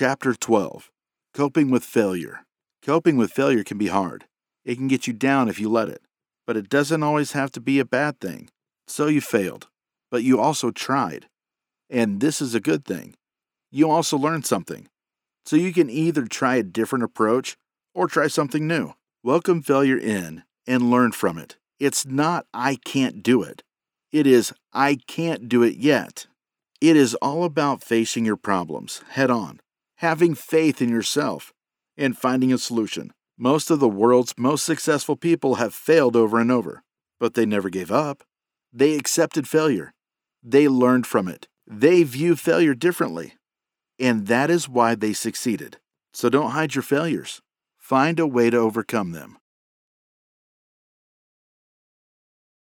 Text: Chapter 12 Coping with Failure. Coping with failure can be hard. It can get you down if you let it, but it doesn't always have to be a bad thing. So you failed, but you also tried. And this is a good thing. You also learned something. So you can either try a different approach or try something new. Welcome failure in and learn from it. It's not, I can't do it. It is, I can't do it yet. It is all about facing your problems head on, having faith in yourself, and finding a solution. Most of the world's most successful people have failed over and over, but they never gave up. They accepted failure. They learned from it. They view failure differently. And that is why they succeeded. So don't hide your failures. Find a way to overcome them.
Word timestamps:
Chapter 0.00 0.32
12 0.32 0.90
Coping 1.34 1.70
with 1.70 1.84
Failure. 1.84 2.46
Coping 2.82 3.18
with 3.18 3.32
failure 3.32 3.62
can 3.62 3.76
be 3.76 3.88
hard. 3.88 4.24
It 4.64 4.76
can 4.76 4.88
get 4.88 5.06
you 5.06 5.12
down 5.12 5.50
if 5.50 5.60
you 5.60 5.68
let 5.68 5.90
it, 5.90 6.00
but 6.46 6.56
it 6.56 6.70
doesn't 6.70 7.02
always 7.02 7.32
have 7.32 7.52
to 7.52 7.60
be 7.60 7.78
a 7.78 7.84
bad 7.84 8.18
thing. 8.18 8.48
So 8.88 9.08
you 9.08 9.20
failed, 9.20 9.68
but 10.10 10.22
you 10.22 10.40
also 10.40 10.70
tried. 10.70 11.28
And 11.90 12.22
this 12.22 12.40
is 12.40 12.54
a 12.54 12.60
good 12.60 12.86
thing. 12.86 13.14
You 13.70 13.90
also 13.90 14.16
learned 14.16 14.46
something. 14.46 14.88
So 15.44 15.56
you 15.56 15.70
can 15.70 15.90
either 15.90 16.24
try 16.24 16.54
a 16.54 16.62
different 16.62 17.04
approach 17.04 17.58
or 17.94 18.08
try 18.08 18.28
something 18.28 18.66
new. 18.66 18.94
Welcome 19.22 19.60
failure 19.60 19.98
in 19.98 20.44
and 20.66 20.90
learn 20.90 21.12
from 21.12 21.36
it. 21.36 21.58
It's 21.78 22.06
not, 22.06 22.46
I 22.54 22.76
can't 22.86 23.22
do 23.22 23.42
it. 23.42 23.62
It 24.12 24.26
is, 24.26 24.54
I 24.72 24.96
can't 25.06 25.46
do 25.46 25.62
it 25.62 25.76
yet. 25.76 26.26
It 26.80 26.96
is 26.96 27.16
all 27.16 27.44
about 27.44 27.84
facing 27.84 28.24
your 28.24 28.38
problems 28.38 29.02
head 29.10 29.30
on, 29.30 29.60
having 30.00 30.34
faith 30.34 30.80
in 30.80 30.88
yourself, 30.88 31.52
and 31.94 32.16
finding 32.16 32.50
a 32.50 32.56
solution. 32.56 33.12
Most 33.36 33.70
of 33.70 33.80
the 33.80 33.88
world's 33.88 34.32
most 34.38 34.64
successful 34.64 35.14
people 35.14 35.56
have 35.56 35.74
failed 35.74 36.16
over 36.16 36.40
and 36.40 36.50
over, 36.50 36.82
but 37.18 37.34
they 37.34 37.44
never 37.44 37.68
gave 37.68 37.92
up. 37.92 38.24
They 38.72 38.94
accepted 38.94 39.46
failure. 39.46 39.92
They 40.42 40.68
learned 40.68 41.06
from 41.06 41.28
it. 41.28 41.48
They 41.66 42.02
view 42.02 42.34
failure 42.34 42.74
differently. 42.74 43.34
And 43.98 44.26
that 44.26 44.50
is 44.50 44.70
why 44.70 44.94
they 44.94 45.12
succeeded. 45.12 45.76
So 46.14 46.30
don't 46.30 46.52
hide 46.52 46.74
your 46.74 46.82
failures. 46.82 47.42
Find 47.76 48.18
a 48.18 48.26
way 48.26 48.48
to 48.48 48.56
overcome 48.56 49.12
them. 49.12 49.36